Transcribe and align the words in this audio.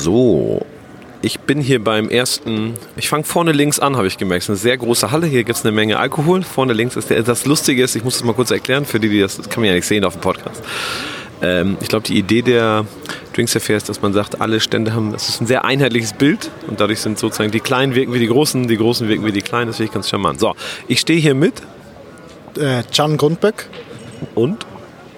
So, 0.00 0.64
ich 1.20 1.40
bin 1.40 1.60
hier 1.60 1.84
beim 1.84 2.08
ersten, 2.08 2.72
ich 2.96 3.10
fange 3.10 3.24
vorne 3.24 3.52
links 3.52 3.78
an, 3.78 3.98
habe 3.98 4.06
ich 4.06 4.16
gemerkt. 4.16 4.44
Es 4.44 4.48
ist 4.48 4.50
eine 4.50 4.56
sehr 4.56 4.78
große 4.78 5.10
Halle, 5.10 5.26
hier 5.26 5.44
gibt 5.44 5.58
es 5.58 5.64
eine 5.64 5.72
Menge 5.72 5.98
Alkohol. 5.98 6.42
Vorne 6.42 6.72
links 6.72 6.96
ist 6.96 7.10
der, 7.10 7.22
das 7.22 7.44
Lustige 7.44 7.82
ist, 7.82 7.96
ich 7.96 8.02
muss 8.02 8.14
das 8.14 8.24
mal 8.24 8.32
kurz 8.32 8.50
erklären, 8.50 8.86
für 8.86 8.98
die, 8.98 9.10
die 9.10 9.20
das, 9.20 9.36
das 9.36 9.50
kann 9.50 9.60
man 9.60 9.68
ja 9.68 9.74
nicht 9.74 9.86
sehen 9.86 10.04
auf 10.06 10.14
dem 10.14 10.22
Podcast. 10.22 10.62
Ähm, 11.42 11.76
ich 11.82 11.88
glaube, 11.88 12.06
die 12.06 12.16
Idee 12.16 12.40
der 12.40 12.86
Drinks 13.34 13.54
Affair 13.54 13.76
ist, 13.76 13.90
dass 13.90 14.00
man 14.00 14.14
sagt, 14.14 14.40
alle 14.40 14.58
Stände 14.60 14.94
haben, 14.94 15.12
es 15.12 15.28
ist 15.28 15.42
ein 15.42 15.46
sehr 15.46 15.66
einheitliches 15.66 16.14
Bild 16.14 16.50
und 16.66 16.80
dadurch 16.80 17.00
sind 17.00 17.18
sozusagen 17.18 17.50
die 17.50 17.60
Kleinen 17.60 17.94
wirken 17.94 18.14
wie 18.14 18.20
die 18.20 18.28
Großen, 18.28 18.68
die 18.68 18.78
Großen 18.78 19.06
wirken 19.06 19.26
wie 19.26 19.32
die 19.32 19.42
Kleinen, 19.42 19.66
das 19.66 19.76
finde 19.76 19.88
ich 19.88 19.92
ganz 19.92 20.08
charmant. 20.08 20.40
So, 20.40 20.54
ich 20.88 21.00
stehe 21.00 21.20
hier 21.20 21.34
mit. 21.34 21.60
Äh, 22.58 22.84
Can 22.90 23.18
Grundböck. 23.18 23.68
Und? 24.34 24.64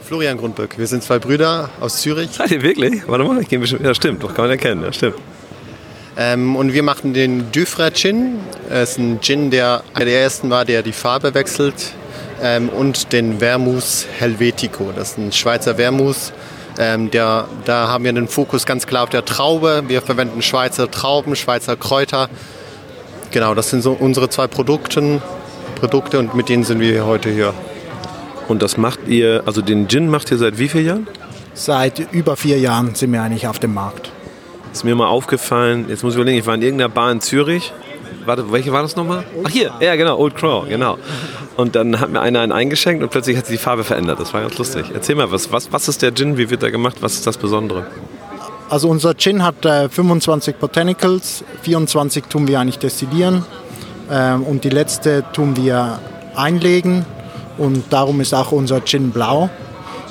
Florian 0.05 0.37
Grundböck. 0.37 0.79
Wir 0.79 0.87
sind 0.87 1.03
zwei 1.03 1.19
Brüder 1.19 1.71
aus 1.81 2.01
Zürich. 2.01 2.31
Seid 2.33 2.51
ihr 2.51 2.63
wirklich? 2.63 3.07
Warte 3.07 3.25
mal, 3.25 3.41
ich 3.41 3.49
gehe 3.49 3.59
bestimmt. 3.59 3.85
Ja, 3.85 3.95
stimmt, 3.95 4.23
doch 4.23 4.35
kann 4.35 4.45
man 4.45 4.51
erkennen, 4.51 4.83
ja, 4.83 4.93
stimmt. 4.93 5.17
Ähm, 6.17 6.57
und 6.57 6.73
wir 6.73 6.83
machen 6.83 7.15
den 7.15 7.51
Dufra 7.53 7.91
Gin. 7.91 8.41
Das 8.69 8.93
ist 8.93 8.99
ein 8.99 9.21
Gin, 9.21 9.51
der 9.51 9.83
einer 9.95 10.05
der 10.05 10.21
ersten 10.21 10.51
war, 10.51 10.65
der 10.65 10.83
die 10.83 10.93
Farbe 10.93 11.35
wechselt. 11.35 11.93
Ähm, 12.43 12.69
und 12.69 13.13
den 13.13 13.39
Vermus 13.39 14.07
Helvetico. 14.19 14.93
Das 14.95 15.13
ist 15.13 15.19
ein 15.19 15.33
Schweizer 15.33 15.77
Vermus. 15.77 16.33
Ähm, 16.79 17.11
der, 17.11 17.47
da 17.65 17.89
haben 17.89 18.05
wir 18.05 18.13
den 18.13 18.29
Fokus 18.29 18.67
ganz 18.67 18.87
klar 18.87 19.05
auf 19.05 19.11
der 19.11 19.25
Traube. 19.25 19.85
Wir 19.87 20.03
verwenden 20.03 20.43
Schweizer 20.43 20.91
Trauben, 20.91 21.37
Schweizer 21.37 21.77
Kräuter. 21.77 22.29
Genau, 23.31 23.55
das 23.55 23.71
sind 23.71 23.83
so 23.83 23.93
unsere 23.93 24.29
zwei 24.29 24.47
Produkte, 24.47 25.23
Produkte 25.77 26.19
und 26.19 26.35
mit 26.35 26.49
denen 26.49 26.65
sind 26.65 26.81
wir 26.81 27.07
heute 27.07 27.31
hier. 27.31 27.55
Und 28.49 28.63
das 28.63 28.77
macht 28.77 29.01
ihr, 29.07 29.43
also 29.47 29.63
den 29.63 29.89
Gin 29.89 30.09
macht 30.09 30.31
ihr 30.31 30.39
seit 30.39 30.59
wie 30.59 30.69
vielen 30.69 30.87
Jahren? 30.87 31.07
Seit 31.55 32.13
über 32.13 32.37
vier 32.37 32.59
Jahren 32.59 32.95
sind 32.95 33.13
wir 33.13 33.23
eigentlich 33.23 33.47
auf 33.47 33.59
dem 33.59 33.75
Markt. 33.75 34.11
Ist 34.73 34.85
mir 34.85 34.95
mal 34.95 35.07
aufgefallen, 35.07 35.87
jetzt 35.89 36.03
muss 36.03 36.15
ich 36.15 36.17
überlegen, 36.17 36.39
ich 36.39 36.47
war 36.47 36.55
in 36.55 36.63
irgendeiner 36.63 36.89
Bar 36.89 37.13
in 37.13 37.21
Zürich. 37.21 37.73
Warte, 38.25 38.51
welche 38.53 38.73
war 38.73 38.83
das 38.83 38.97
nochmal? 38.97 39.25
Ach 39.45 39.51
hier, 39.51 39.73
ja 39.81 39.97
genau, 39.97 40.19
Old 40.19 40.35
Crow, 40.37 40.67
genau. 40.69 40.97
Und 41.57 41.75
dann 41.75 42.01
hat 42.01 42.11
mir 42.11 42.21
einer 42.21 42.41
einen 42.41 42.53
eingeschenkt 42.53 43.03
und 43.03 43.11
plötzlich 43.11 43.37
hat 43.37 43.47
sich 43.47 43.59
die 43.59 43.63
Farbe 43.63 43.85
verändert. 43.85 44.21
Das 44.21 44.33
war 44.33 44.41
ganz 44.41 44.57
lustig. 44.57 44.87
Erzähl 44.95 45.15
mal, 45.15 45.31
was, 45.31 45.53
was, 45.53 45.73
was 45.73 45.89
ist 45.89 46.01
der 46.03 46.15
Gin? 46.15 46.39
Wie 46.39 46.49
wird 46.49 46.63
er 46.63 46.71
gemacht? 46.71 46.97
Was 47.01 47.15
ist 47.15 47.27
das 47.27 47.37
Besondere? 47.37 47.87
Also 48.71 48.89
unser 48.89 49.15
Gin 49.15 49.43
hat 49.43 49.67
äh, 49.67 49.91
25 49.91 50.57
Botanicals, 50.57 51.45
24 51.63 52.25
tun 52.25 52.49
wir 52.49 52.59
eigentlich 52.59 52.79
destillieren 52.79 53.45
ähm, 54.11 54.45
und 54.45 54.65
die 54.65 54.71
letzte 54.71 55.25
tun 55.35 55.57
wir 55.57 55.99
einlegen 56.35 57.05
und 57.63 57.85
darum 57.91 58.21
ist 58.21 58.35
auch 58.35 58.53
unser 58.53 58.81
Gin 58.85 59.11
blau. 59.11 59.49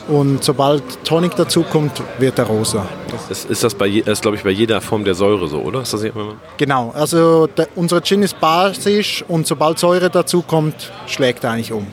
Und 0.07 0.43
sobald 0.43 0.83
Tonic 1.05 1.35
dazu 1.35 1.61
kommt, 1.63 2.01
wird 2.17 2.37
er 2.39 2.45
rosa. 2.45 2.85
Das 3.29 3.45
ist 3.45 3.63
das, 3.63 3.75
bei, 3.75 3.85
je- 3.87 4.01
das 4.01 4.19
glaube 4.21 4.35
ich, 4.35 4.43
bei 4.43 4.49
jeder 4.49 4.81
Form 4.81 5.03
der 5.05 5.13
Säure 5.15 5.47
so, 5.47 5.59
oder? 5.59 5.81
Ist 5.83 5.93
das 5.93 6.01
nicht 6.01 6.15
immer? 6.15 6.33
Genau, 6.57 6.91
also 6.95 7.47
der, 7.47 7.67
unser 7.75 8.01
Gin 8.01 8.23
ist 8.23 8.39
basisch 8.41 9.23
und 9.27 9.45
sobald 9.47 9.77
Säure 9.79 10.09
dazu 10.09 10.41
kommt, 10.41 10.91
schlägt 11.07 11.43
er 11.43 11.51
eigentlich 11.51 11.71
um. 11.71 11.85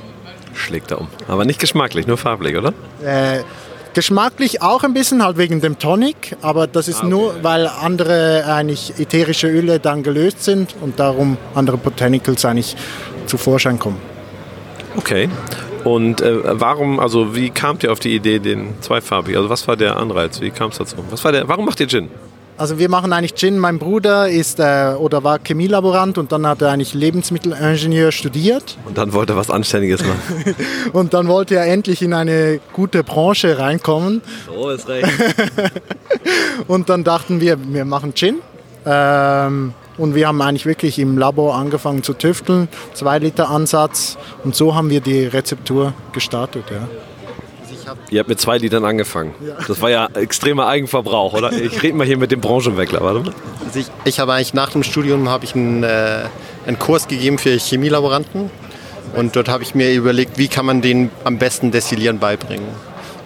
Schlägt 0.54 0.90
er 0.90 1.00
um. 1.00 1.08
Aber 1.28 1.44
nicht 1.44 1.60
geschmacklich, 1.60 2.06
nur 2.06 2.16
farblich, 2.16 2.56
oder? 2.56 2.72
Äh, 3.04 3.42
geschmacklich 3.94 4.62
auch 4.62 4.82
ein 4.84 4.94
bisschen, 4.94 5.22
halt 5.22 5.36
wegen 5.36 5.60
dem 5.60 5.78
Tonic, 5.78 6.34
aber 6.42 6.66
das 6.66 6.88
ist 6.88 7.04
nur, 7.04 7.34
weil 7.42 7.66
andere 7.68 8.44
eigentlich 8.46 8.94
ätherische 8.98 9.48
Öle 9.48 9.78
dann 9.80 10.02
gelöst 10.02 10.42
sind 10.44 10.74
und 10.80 10.98
darum 10.98 11.36
andere 11.54 11.76
Botanicals 11.76 12.44
eigentlich 12.44 12.74
zu 13.26 13.36
Vorschein 13.36 13.78
kommen. 13.78 14.00
Okay. 14.98 15.28
Und 15.84 16.20
äh, 16.20 16.60
warum, 16.60 16.98
also 16.98 17.36
wie 17.36 17.50
kamt 17.50 17.84
ihr 17.84 17.92
auf 17.92 18.00
die 18.00 18.14
Idee, 18.16 18.40
den 18.40 18.74
zweifarbig? 18.80 19.36
Also 19.36 19.48
was 19.48 19.68
war 19.68 19.76
der 19.76 19.96
Anreiz? 19.96 20.40
Wie 20.40 20.50
kam 20.50 20.70
es 20.70 20.78
dazu? 20.78 20.96
Was 21.10 21.22
war 21.22 21.30
der, 21.30 21.46
warum 21.48 21.66
macht 21.66 21.78
ihr 21.78 21.86
Gin? 21.86 22.10
Also 22.56 22.80
wir 22.80 22.88
machen 22.88 23.12
eigentlich 23.12 23.36
Gin. 23.36 23.58
Mein 23.58 23.78
Bruder 23.78 24.28
ist 24.28 24.58
äh, 24.58 24.94
oder 24.98 25.22
war 25.22 25.38
Chemielaborant 25.38 26.18
und 26.18 26.32
dann 26.32 26.44
hat 26.48 26.62
er 26.62 26.72
eigentlich 26.72 26.94
Lebensmittelingenieur 26.94 28.10
studiert 28.10 28.76
Und 28.86 28.98
dann 28.98 29.12
wollte 29.12 29.34
er 29.34 29.36
was 29.36 29.50
Anständiges 29.50 30.02
machen. 30.04 30.56
und 30.92 31.14
dann 31.14 31.28
wollte 31.28 31.54
er 31.54 31.66
endlich 31.66 32.02
in 32.02 32.12
eine 32.12 32.58
gute 32.72 33.04
Branche 33.04 33.60
reinkommen 33.60 34.20
so 34.52 34.70
ist 34.70 34.88
recht. 34.88 35.08
und 36.66 36.88
dann 36.88 37.04
dachten 37.04 37.40
wir, 37.40 37.56
wir 37.72 37.84
machen 37.84 38.14
Gin. 38.16 38.40
Ähm, 38.84 39.74
und 39.98 40.14
wir 40.14 40.28
haben 40.28 40.40
eigentlich 40.40 40.66
wirklich 40.66 40.98
im 40.98 41.18
Labor 41.18 41.54
angefangen 41.54 42.02
zu 42.02 42.14
tüfteln, 42.14 42.68
zwei 42.94 43.18
Liter 43.18 43.50
Ansatz 43.50 44.16
und 44.44 44.54
so 44.54 44.74
haben 44.74 44.90
wir 44.90 45.00
die 45.00 45.26
Rezeptur 45.26 45.92
gestartet. 46.12 46.64
Ja. 46.70 46.88
Ihr 48.10 48.20
habt 48.20 48.28
mit 48.28 48.40
zwei 48.40 48.58
Litern 48.58 48.84
angefangen. 48.84 49.34
Das 49.66 49.80
war 49.80 49.90
ja 49.90 50.08
extremer 50.14 50.66
Eigenverbrauch, 50.66 51.32
oder? 51.34 51.52
Ich 51.52 51.82
rede 51.82 51.96
mal 51.96 52.06
hier 52.06 52.18
mit 52.18 52.30
dem 52.30 52.40
Branchenweckler, 52.40 53.00
warte 53.00 53.20
mal. 53.20 53.34
Also 53.64 53.80
ich, 53.80 53.86
ich 54.04 54.20
habe 54.20 54.34
eigentlich 54.34 54.54
nach 54.54 54.70
dem 54.70 54.82
Studium 54.82 55.28
habe 55.28 55.44
ich 55.44 55.54
einen, 55.54 55.82
äh, 55.82 56.24
einen 56.66 56.78
Kurs 56.78 57.08
gegeben 57.08 57.38
für 57.38 57.50
Chemielaboranten 57.58 58.50
und 59.16 59.36
dort 59.36 59.48
habe 59.48 59.62
ich 59.62 59.74
mir 59.74 59.92
überlegt, 59.92 60.38
wie 60.38 60.48
kann 60.48 60.66
man 60.66 60.82
denen 60.82 61.10
am 61.24 61.38
besten 61.38 61.70
Destillieren 61.70 62.18
beibringen. 62.18 62.66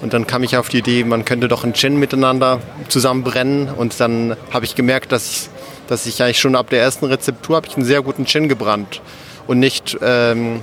Und 0.01 0.13
dann 0.15 0.27
kam 0.27 0.43
ich 0.43 0.57
auf 0.57 0.69
die 0.69 0.79
Idee, 0.79 1.05
man 1.05 1.25
könnte 1.25 1.47
doch 1.47 1.63
einen 1.63 1.75
Gin 1.75 1.97
miteinander 1.97 2.61
zusammen 2.89 3.23
brennen 3.23 3.69
und 3.69 3.99
dann 4.01 4.37
habe 4.51 4.65
ich 4.65 4.75
gemerkt, 4.75 5.13
dass 5.13 5.31
ich, 5.31 5.49
dass 5.93 6.07
ich 6.07 6.23
eigentlich 6.23 6.41
schon 6.41 6.57
ab 6.57 6.71
der 6.71 6.81
ersten 6.81 7.05
Rezeptur 7.05 7.57
habe 7.57 7.67
ich 7.69 7.77
einen 7.77 7.85
sehr 7.85 8.03
guten 8.03 8.25
Gin 8.27 8.49
gebrannt 8.49 9.01
und 9.47 9.59
nicht 9.61 9.97
ähm, 10.03 10.61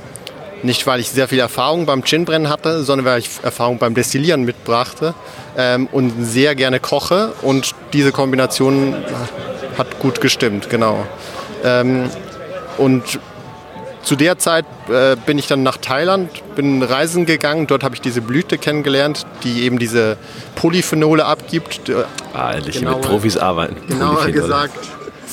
nicht, 0.62 0.86
weil 0.88 1.00
ich 1.00 1.10
sehr 1.10 1.30
viel 1.30 1.40
Erfahrung 1.40 1.86
beim 1.86 2.02
Ginbrennen 2.02 2.50
hatte, 2.50 2.84
sondern 2.84 3.06
weil 3.06 3.20
ich 3.20 3.30
Erfahrung 3.44 3.78
beim 3.78 3.94
Destillieren 3.94 4.44
mitbrachte 4.44 5.14
ähm, 5.58 5.88
und 5.94 6.12
sehr 6.26 6.54
gerne 6.56 6.82
koche. 6.82 7.32
Und 7.44 7.72
diese 7.94 8.12
Kombination 8.12 8.94
hat 9.78 10.00
gut 10.00 10.20
gestimmt, 10.20 10.70
genau. 10.70 11.06
Ähm, 11.64 12.10
und 12.78 13.04
zu 14.04 14.18
der 14.18 14.38
Zeit 14.38 14.66
äh, 14.90 15.16
bin 15.26 15.38
ich 15.38 15.48
dann 15.48 15.64
nach 15.64 15.78
Thailand, 15.78 16.30
bin 16.56 16.84
reisen 16.84 17.26
gegangen. 17.26 17.66
Dort 17.68 17.84
habe 17.86 17.96
ich 17.96 18.02
diese 18.02 18.20
Blüte 18.20 18.58
kennengelernt, 18.58 19.26
die 19.46 19.64
eben 19.64 19.80
diese 19.80 20.18
Polyphenole 20.56 21.24
abgibt. 21.24 21.88
Äh, 21.88 22.04
Ah, 22.34 22.52
endlich 22.52 22.78
Genauer- 22.80 22.98
mit 22.98 23.02
Profis 23.04 23.38
arbeiten. 23.38 23.76
genauer 23.88 24.28
gesagt 24.28 24.78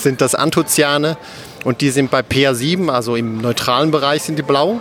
sind 0.02 0.20
das 0.20 0.34
Anthocyane 0.34 1.16
und 1.64 1.80
die 1.80 1.90
sind 1.90 2.10
bei 2.10 2.20
pH7, 2.20 2.88
also 2.88 3.16
im 3.16 3.40
neutralen 3.40 3.90
Bereich 3.90 4.22
sind 4.22 4.38
die 4.38 4.42
blau. 4.42 4.80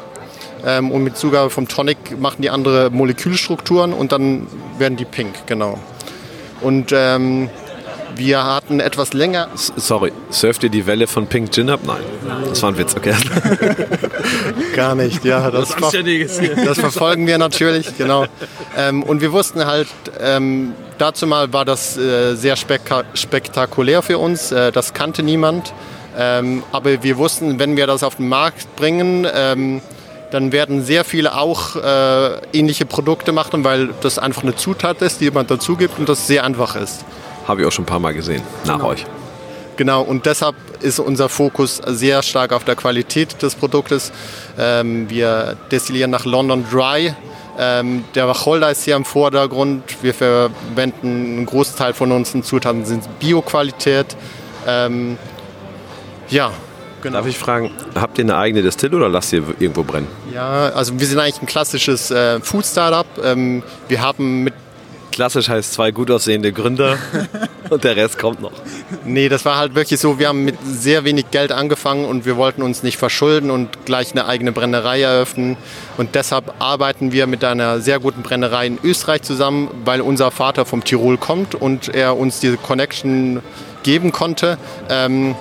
Ähm, 0.66 0.92
und 0.92 1.04
mit 1.04 1.18
Zugabe 1.18 1.50
vom 1.50 1.68
Tonic 1.68 2.20
machen 2.20 2.42
die 2.42 2.50
andere 2.50 2.90
Molekülstrukturen 2.90 3.94
und 3.94 4.12
dann 4.12 4.48
werden 4.78 4.98
die 4.98 5.06
pink, 5.06 5.46
genau. 5.46 5.80
Und 6.62 6.92
ähm, 6.94 7.50
wir 8.18 8.44
hatten 8.44 8.80
etwas 8.80 9.14
länger, 9.14 9.48
S- 9.54 9.72
Sorry, 9.76 10.12
surft 10.30 10.64
ihr 10.64 10.70
die 10.70 10.86
Welle 10.88 11.08
von 11.08 11.28
Pink 11.28 11.52
Gin 11.54 11.70
ab? 11.70 11.82
Nein. 11.84 11.98
Das 12.50 12.62
war 12.62 12.72
ein 12.72 12.78
Witz, 12.78 12.96
okay. 12.96 13.14
gar 14.76 14.96
nicht, 14.96 15.24
ja, 15.24 15.50
das, 15.52 15.74
ver 15.74 15.92
das 16.66 16.80
verfolgen 16.80 17.28
wir 17.28 17.38
natürlich, 17.38 17.98
genau. 17.98 18.26
Ähm, 18.78 19.04
und 19.04 19.22
wir 19.22 19.32
wussten 19.32 19.66
halt, 19.66 19.88
ähm, 20.20 20.74
dazu 20.98 21.28
mal 21.28 21.52
war 21.54 21.66
das 21.66 21.98
äh, 21.98 22.36
sehr 22.36 22.56
spekta 22.56 23.04
spektakulär 23.14 24.02
für 24.02 24.18
uns, 24.18 24.52
äh, 24.52 24.72
das 24.72 24.94
kannte 24.94 25.24
niemand. 25.24 25.74
Ähm, 26.18 26.64
aber 26.72 27.04
wir 27.04 27.18
wussten, 27.18 27.60
wenn 27.60 27.76
wir 27.76 27.88
das 27.88 28.02
auf 28.04 28.16
den 28.16 28.30
Markt 28.30 28.74
bringen, 28.78 29.28
ähm, 29.34 29.82
dann 30.32 30.52
werden 30.52 30.84
sehr 30.84 31.04
viele 31.04 31.36
auch 31.38 31.76
äh, 31.76 32.38
ähnliche 32.54 32.86
Produkte 32.86 33.32
machen, 33.32 33.64
weil 33.64 33.90
das 34.02 34.18
einfach 34.18 34.44
eine 34.44 34.56
Zutat 34.56 35.02
ist, 35.02 35.22
die 35.22 35.30
man 35.32 35.46
dazu 35.48 35.76
gibt 35.76 36.00
und 36.00 36.08
das 36.10 36.26
sehr 36.28 36.44
einfach 36.44 36.76
ist. 36.76 37.06
Habe 37.48 37.62
ich 37.62 37.68
auch 37.68 37.72
schon 37.72 37.84
ein 37.84 37.88
paar 37.88 38.00
Mal 38.00 38.14
gesehen. 38.14 38.42
Nach 38.66 38.84
euch. 38.84 39.06
Genau, 39.78 40.02
und 40.02 40.26
deshalb 40.26 40.56
ist 40.82 41.00
unser 41.00 41.28
Fokus 41.28 41.82
sehr 41.86 42.24
stark 42.24 42.54
auf 42.54 42.64
der 42.64 42.76
Qualität 42.76 43.42
des 43.42 43.56
Produktes. 43.56 44.12
Ähm, 44.58 45.10
wir 45.10 45.58
destillieren 45.72 46.12
nach 46.12 46.26
London 46.26 46.66
Dry. 46.72 47.14
Ähm, 47.58 48.06
der 48.16 48.28
Wacholder 48.28 48.72
ist 48.72 48.84
hier 48.84 48.96
im 48.96 49.06
Vordergrund. 49.06 49.84
Wir 50.02 50.14
verwenden 50.14 51.38
einen 51.38 51.46
Großteil 51.46 51.94
von 51.94 52.12
unseren 52.12 52.44
Zutaten 52.44 52.86
sind 52.86 53.04
Bio-Qualität. 53.20 54.16
Ähm, 54.68 55.18
ja, 56.30 56.52
genau. 57.02 57.18
Darf 57.18 57.28
ich 57.28 57.38
fragen, 57.38 57.72
habt 57.96 58.18
ihr 58.18 58.24
eine 58.24 58.38
eigene 58.38 58.62
Destille 58.62 58.96
oder 58.96 59.10
lasst 59.10 59.34
ihr 59.34 59.44
irgendwo 59.60 59.84
brennen? 59.84 60.08
Ja, 60.34 60.70
also 60.70 60.98
wir 61.00 61.06
sind 61.06 61.20
eigentlich 61.20 61.42
ein 61.42 61.48
klassisches 61.48 62.12
äh, 62.12 62.40
Food-Startup. 62.40 63.08
Ähm, 63.24 63.64
wir 63.88 64.02
haben 64.02 64.44
mit 64.44 64.54
Klassisch 65.16 65.48
heißt 65.48 65.72
zwei 65.72 65.92
gut 65.92 66.12
aussehende 66.12 66.52
Gründer 66.52 66.98
und 67.70 67.86
der 67.86 67.96
Rest 67.96 68.20
kommt 68.20 68.42
noch. 68.42 68.52
Nee, 69.06 69.30
das 69.30 69.46
war 69.46 69.56
halt 69.56 69.74
wirklich 69.74 69.98
so, 69.98 70.20
wir 70.20 70.28
haben 70.28 70.44
mit 70.44 70.58
sehr 70.66 71.06
wenig 71.06 71.32
Geld 71.32 71.54
angefangen 71.54 72.04
und 72.04 72.26
wir 72.26 72.36
wollten 72.36 72.62
uns 72.62 72.84
nicht 72.84 72.98
verschulden 72.98 73.50
und 73.50 73.86
gleich 73.86 74.12
eine 74.12 74.26
eigene 74.26 74.52
Brennerei 74.52 75.04
eröffnen. 75.04 75.56
Und 75.96 76.16
deshalb 76.16 76.56
arbeiten 76.60 77.14
wir 77.14 77.28
mit 77.28 77.46
einer 77.46 77.80
sehr 77.80 78.02
guten 78.02 78.24
Brennerei 78.24 78.68
in 78.68 78.78
Österreich 78.84 79.22
zusammen, 79.22 79.70
weil 79.86 80.02
unser 80.02 80.32
Vater 80.32 80.66
vom 80.66 80.84
Tirol 80.84 81.18
kommt 81.18 81.56
und 81.56 81.88
er 81.96 82.18
uns 82.18 82.42
diese 82.42 82.58
Connection 82.58 83.42
geben 83.84 84.12
konnte. 84.12 84.58
Ähm, 84.90 85.36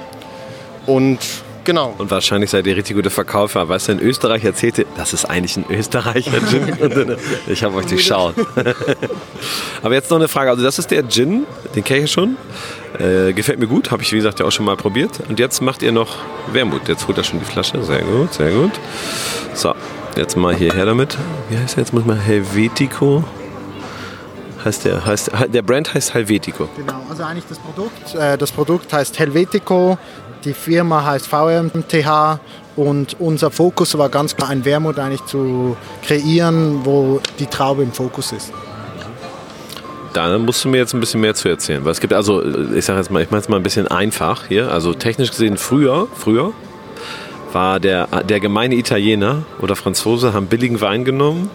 und 0.87 1.19
Genau. 1.65 1.95
Und 1.97 2.11
wahrscheinlich 2.11 2.51
seid 2.51 2.67
ihr 2.67 2.77
richtig 2.77 2.97
gute 2.97 3.11
Verkäufer. 3.11 3.69
Weißt 3.69 3.89
du, 3.89 3.93
in 3.93 4.01
Österreich 4.01 4.45
erzählte, 4.45 4.87
das 4.97 5.13
ist 5.13 5.25
eigentlich 5.25 5.57
ein 5.57 5.65
Österreicher 5.71 6.41
Gin. 6.49 7.17
ich 7.47 7.65
habe 7.65 7.77
euch 7.77 7.87
durchschaut. 7.87 8.35
Aber 9.83 9.95
jetzt 9.95 10.11
noch 10.11 10.19
eine 10.19 10.29
Frage. 10.29 10.51
Also 10.51 10.63
das 10.63 10.79
ist 10.79 10.91
der 10.91 11.09
Gin, 11.09 11.47
den 11.75 11.83
kenne 11.83 12.05
ich 12.05 12.13
schon. 12.13 12.37
Äh, 12.99 13.33
gefällt 13.33 13.59
mir 13.59 13.67
gut, 13.67 13.91
habe 13.91 14.03
ich 14.03 14.13
wie 14.13 14.17
gesagt 14.17 14.41
ja 14.41 14.47
auch 14.47 14.53
schon 14.53 14.67
mal 14.67 14.77
probiert. 14.77 15.21
Und 15.29 15.39
jetzt 15.39 15.63
macht 15.63 15.83
ihr 15.83 15.93
noch 15.93 16.17
Wermut. 16.53 16.87
Jetzt 16.87 17.09
holt 17.09 17.19
er 17.19 17.25
schon 17.25 17.41
die 17.41 17.47
Flasche. 17.47 17.83
Sehr 17.83 18.03
gut, 18.03 18.35
sehr 18.35 18.51
gut. 18.51 18.73
So, 19.55 19.75
jetzt 20.17 20.37
mal 20.37 20.55
hierher 20.55 20.85
damit. 20.85 21.17
Wie 21.49 21.57
heißt 21.57 21.77
der 21.77 21.83
jetzt? 21.85 21.93
Muss 21.95 22.05
mal 22.05 22.19
Helvetico. 22.19 23.25
Heißt 24.65 24.87
der, 24.87 25.05
heißt, 25.05 25.31
der 25.49 25.63
Brand 25.63 25.93
heißt 25.93 26.15
Helvetico. 26.15 26.69
Genau, 26.77 27.03
also 27.11 27.23
eigentlich 27.23 27.45
das 27.49 27.59
Produkt. 27.59 28.15
Äh, 28.15 28.39
das 28.39 28.51
Produkt 28.51 28.93
heißt 28.93 29.19
Helvetico, 29.19 29.99
die 30.45 30.53
Firma 30.53 31.05
heißt 31.05 31.27
VMTH 31.27 32.41
und 32.77 33.17
unser 33.21 33.51
Fokus 33.51 33.97
war 33.97 34.09
ganz 34.09 34.37
klar, 34.37 34.51
ein 34.51 34.65
Wermut 34.65 34.99
eigentlich 34.99 35.25
zu 35.25 35.77
kreieren, 36.03 36.85
wo 36.85 37.21
die 37.39 37.47
Traube 37.47 37.83
im 37.83 37.93
Fokus 37.93 38.33
ist. 38.33 38.53
Da 40.13 40.39
musst 40.39 40.65
du 40.65 40.69
mir 40.69 40.79
jetzt 40.79 40.95
ein 40.95 41.01
bisschen 41.01 41.21
mehr 41.21 41.35
zu 41.35 41.49
erzählen. 41.49 41.85
Weil 41.85 41.93
es 41.93 42.01
gibt 42.01 42.13
also, 42.13 42.43
ich 42.73 42.85
sage 42.85 43.01
jetzt 43.01 43.11
mal, 43.11 43.23
ich 43.23 43.31
mache 43.31 43.41
es 43.41 43.49
mal 43.49 43.57
ein 43.57 43.63
bisschen 43.65 43.89
einfach 43.89 44.47
hier. 44.47 44.71
Also 44.71 44.95
technisch 44.95 45.31
gesehen 45.31 45.57
früher, 45.57 46.07
früher 46.15 46.53
war 47.53 47.81
der, 47.81 48.07
der 48.29 48.41
gemeine 48.41 48.75
Italiener 48.75 49.43
oder 49.61 49.77
Franzose 49.77 50.33
haben 50.33 50.47
billigen 50.47 50.81
Wein 50.81 51.05
genommen, 51.05 51.51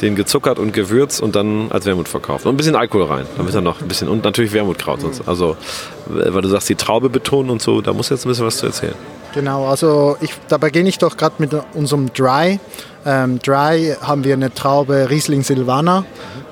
den 0.00 0.14
gezuckert 0.14 0.58
und 0.58 0.72
gewürzt 0.72 1.20
und 1.20 1.36
dann 1.36 1.70
als 1.70 1.86
Wermut 1.86 2.08
verkauft. 2.08 2.46
Und 2.46 2.54
ein 2.54 2.56
bisschen 2.56 2.76
Alkohol 2.76 3.06
rein, 3.06 3.26
damit 3.36 3.54
er 3.54 3.60
noch 3.60 3.80
ein 3.80 3.88
bisschen 3.88 4.08
und 4.08 4.24
natürlich 4.24 4.52
Wermutkraut. 4.52 5.00
Sonst. 5.00 5.26
Also, 5.26 5.56
weil 6.06 6.42
du 6.42 6.48
sagst, 6.48 6.68
die 6.68 6.74
Traube 6.74 7.08
betonen 7.08 7.50
und 7.50 7.62
so, 7.62 7.80
da 7.80 7.92
muss 7.92 8.08
jetzt 8.08 8.24
ein 8.24 8.28
bisschen 8.28 8.46
was 8.46 8.58
zu 8.58 8.66
erzählen. 8.66 8.94
Genau, 9.34 9.66
also 9.66 10.16
ich, 10.20 10.32
da 10.48 10.56
beginne 10.56 10.88
ich 10.88 10.98
doch 10.98 11.16
gerade 11.16 11.34
mit 11.38 11.54
unserem 11.74 12.12
Dry. 12.12 12.58
Ähm, 13.04 13.38
Dry 13.40 13.94
haben 14.00 14.24
wir 14.24 14.34
eine 14.34 14.52
Traube 14.52 15.08
Riesling 15.10 15.42
Silvaner 15.42 16.04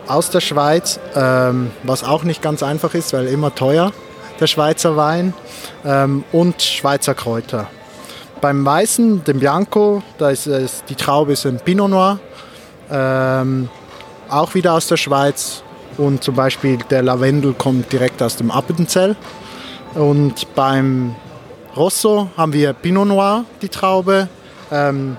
aus 0.06 0.30
der 0.30 0.40
Schweiz, 0.40 1.00
ähm, 1.14 1.70
was 1.82 2.04
auch 2.04 2.22
nicht 2.22 2.42
ganz 2.42 2.62
einfach 2.62 2.94
ist, 2.94 3.12
weil 3.12 3.26
immer 3.26 3.54
teuer, 3.54 3.92
der 4.40 4.46
Schweizer 4.46 4.96
Wein, 4.96 5.34
ähm, 5.84 6.24
und 6.32 6.62
Schweizer 6.62 7.14
Kräuter. 7.14 7.68
Beim 8.40 8.64
Weißen, 8.64 9.24
dem 9.24 9.40
Bianco, 9.40 10.02
da 10.18 10.30
ist, 10.30 10.46
ist 10.46 10.84
die 10.88 10.94
Traube 10.94 11.32
ist 11.32 11.46
ein 11.46 11.58
Pinot 11.58 11.90
Noir, 11.90 12.20
ähm, 12.90 13.68
auch 14.28 14.54
wieder 14.54 14.74
aus 14.74 14.86
der 14.88 14.96
Schweiz. 14.96 15.62
Und 15.96 16.22
zum 16.22 16.34
Beispiel 16.34 16.78
der 16.90 17.02
Lavendel 17.02 17.54
kommt 17.54 17.92
direkt 17.92 18.22
aus 18.22 18.36
dem 18.36 18.50
Appenzell. 18.50 19.16
Und 19.94 20.54
beim 20.54 21.14
Rosso 21.76 22.28
haben 22.36 22.52
wir 22.52 22.72
Pinot 22.72 23.08
Noir, 23.08 23.44
die 23.62 23.68
Traube, 23.68 24.28
ähm, 24.70 25.16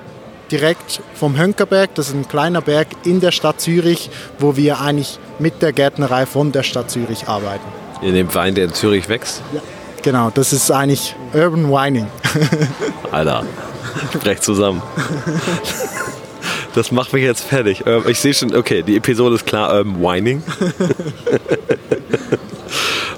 direkt 0.52 1.02
vom 1.16 1.38
Hönkerberg. 1.38 1.96
Das 1.96 2.10
ist 2.10 2.14
ein 2.14 2.28
kleiner 2.28 2.62
Berg 2.62 2.88
in 3.04 3.20
der 3.20 3.32
Stadt 3.32 3.60
Zürich, 3.60 4.10
wo 4.40 4.56
wir 4.56 4.80
eigentlich 4.80 5.20
mit 5.40 5.62
der 5.62 5.74
Gärtnerei 5.74 6.26
von 6.26 6.52
der 6.52 6.64
Stadt 6.64 6.92
Zürich 6.92 7.28
arbeiten. 7.28 7.66
In 8.02 8.14
dem 8.14 8.34
Wein, 8.34 8.54
der 8.54 8.66
in 8.66 8.74
Zürich 8.74 9.10
wächst? 9.10 9.42
Ja. 9.54 9.62
Genau, 10.04 10.30
das 10.34 10.54
ist 10.54 10.72
eigentlich 10.72 11.16
Urban 11.34 11.70
Wining. 11.70 12.08
Alter, 13.12 13.44
recht 14.24 14.44
zusammen. 14.44 14.82
Das 16.78 16.92
macht 16.92 17.12
mich 17.12 17.24
jetzt 17.24 17.44
fertig. 17.44 17.86
Ähm, 17.88 18.04
ich 18.08 18.20
sehe 18.20 18.36
schon, 18.36 18.56
okay, 18.56 18.84
die 18.84 18.98
Episode 18.98 19.34
ist 19.34 19.48
klar, 19.48 19.74
Urban 19.74 20.00
Wining. 20.00 20.44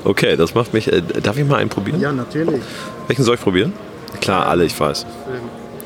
Okay, 0.05 0.37
das 0.37 0.55
macht 0.55 0.73
mich. 0.73 0.91
Äh, 0.91 1.01
darf 1.21 1.37
ich 1.37 1.45
mal 1.45 1.57
einen 1.57 1.69
probieren? 1.69 1.99
Ja, 1.99 2.11
natürlich. 2.11 2.61
Welchen 3.07 3.23
soll 3.23 3.35
ich 3.35 3.41
probieren? 3.41 3.73
Klar, 4.21 4.47
alle, 4.47 4.63
ich 4.65 4.79
weiß. 4.79 5.05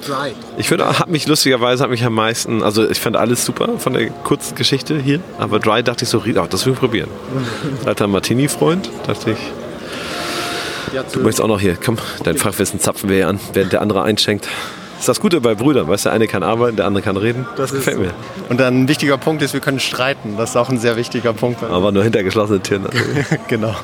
Dry. 0.06 0.34
Ich 0.56 0.70
würde, 0.70 1.00
hat 1.00 1.10
mich 1.10 1.28
lustigerweise, 1.28 1.84
hat 1.84 1.90
mich 1.90 2.06
am 2.06 2.14
meisten, 2.14 2.62
also 2.62 2.88
ich 2.88 3.00
fand 3.00 3.18
alles 3.18 3.44
super 3.44 3.80
von 3.80 3.94
der 3.94 4.12
Kurzgeschichte 4.12 5.00
hier, 5.00 5.20
aber 5.40 5.60
Dry 5.60 5.84
dachte 5.84 6.04
ich 6.04 6.10
so, 6.10 6.20
oh, 6.20 6.48
das 6.48 6.66
will 6.66 6.74
ich 6.74 6.80
probieren. 6.80 7.10
Alter 7.86 8.08
Martini-Freund, 8.08 8.90
dachte 9.08 9.32
ich. 9.32 11.02
Du 11.12 11.20
möchtest 11.22 11.42
auch 11.42 11.48
noch 11.48 11.60
hier, 11.60 11.76
komm, 11.84 11.98
dein 12.24 12.38
Fachwissen 12.38 12.80
zapfen 12.80 13.10
wir 13.10 13.18
hier 13.18 13.28
an, 13.28 13.40
während 13.54 13.74
der 13.74 13.82
andere 13.82 14.04
einschenkt. 14.04 14.48
Das 14.94 15.00
ist 15.02 15.10
das 15.10 15.20
Gute 15.20 15.42
bei 15.42 15.56
Brüdern, 15.56 15.88
weißt 15.88 16.06
du, 16.06 16.10
der 16.10 16.16
eine 16.16 16.28
kann 16.28 16.44
arbeiten, 16.44 16.78
der 16.78 16.86
andere 16.86 17.04
kann 17.04 17.18
reden. 17.18 17.46
Das 17.58 17.72
ist 17.72 17.78
gefällt 17.78 17.98
so. 17.98 18.04
mir. 18.04 18.14
Und 18.50 18.62
ein 18.62 18.88
wichtiger 18.88 19.18
Punkt 19.18 19.42
ist, 19.42 19.54
wir 19.54 19.60
können 19.60 19.80
streiten. 19.80 20.36
Das 20.38 20.52
ist 20.52 20.56
auch 20.56 20.70
ein 20.70 20.78
sehr 20.78 20.96
wichtiger 20.96 21.34
Punkt. 21.34 21.62
Aber 21.64 21.92
nur 21.92 22.04
hinter 22.04 22.24
geschlossenen 22.24 22.64
Türen. 22.64 22.88
Genau. 23.48 23.76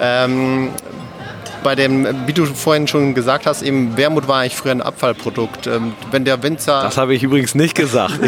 ähm, 0.00 0.70
bei 1.62 1.74
dem, 1.74 2.06
wie 2.26 2.32
du 2.32 2.44
vorhin 2.46 2.86
schon 2.86 3.14
gesagt 3.14 3.46
hast, 3.46 3.62
eben 3.62 3.96
Wermut 3.96 4.28
war 4.28 4.40
eigentlich 4.40 4.56
früher 4.56 4.72
ein 4.72 4.82
Abfallprodukt. 4.82 5.66
Ähm, 5.66 5.94
wenn 6.10 6.24
der 6.24 6.42
Winzer, 6.42 6.82
Das 6.82 6.96
habe 6.96 7.14
ich 7.14 7.22
übrigens 7.22 7.54
nicht 7.54 7.74
gesagt. 7.74 8.14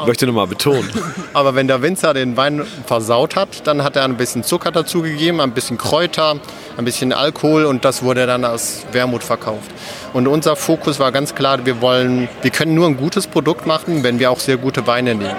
Ich 0.00 0.06
möchte 0.06 0.26
nochmal 0.26 0.46
betonen. 0.46 0.88
aber 1.32 1.54
wenn 1.54 1.66
der 1.66 1.82
Winzer 1.82 2.14
den 2.14 2.36
Wein 2.36 2.64
versaut 2.86 3.36
hat, 3.36 3.66
dann 3.66 3.82
hat 3.82 3.96
er 3.96 4.04
ein 4.04 4.16
bisschen 4.16 4.44
Zucker 4.44 4.70
dazugegeben, 4.70 5.40
ein 5.40 5.52
bisschen 5.52 5.78
Kräuter, 5.78 6.36
ein 6.76 6.84
bisschen 6.84 7.12
Alkohol 7.12 7.64
und 7.64 7.84
das 7.84 8.02
wurde 8.02 8.26
dann 8.26 8.44
als 8.44 8.86
Wermut 8.92 9.24
verkauft. 9.24 9.70
Und 10.12 10.26
unser 10.26 10.56
Fokus 10.56 10.98
war 10.98 11.12
ganz 11.12 11.34
klar, 11.34 11.66
wir 11.66 11.80
wollen, 11.80 12.28
wir 12.42 12.50
können 12.50 12.74
nur 12.74 12.86
ein 12.86 12.96
gutes 12.96 13.26
Produkt 13.26 13.66
machen, 13.66 14.02
wenn 14.02 14.18
wir 14.18 14.30
auch 14.30 14.40
sehr 14.40 14.56
gute 14.56 14.86
Weine 14.86 15.14
nehmen. 15.14 15.36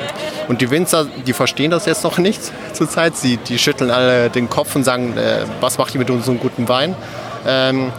Und 0.48 0.62
die 0.62 0.70
Winzer, 0.70 1.06
die 1.26 1.34
verstehen 1.34 1.72
das 1.72 1.86
jetzt 1.86 2.04
noch 2.04 2.18
nicht 2.20 2.42
zurzeit. 2.74 3.16
Sie, 3.16 3.38
die 3.38 3.58
schütteln 3.58 3.92
alle 3.92 4.30
den 4.30 4.50
Kopf 4.50 4.76
und 4.76 4.84
sagen, 4.84 5.18
äh, 5.18 5.46
was 5.62 5.78
macht 5.78 5.94
ihr 5.96 6.00
mit 6.00 6.10
unserem 6.10 6.40
guten 6.40 6.68
Wein? 6.68 6.96
Ähm, 7.48 7.92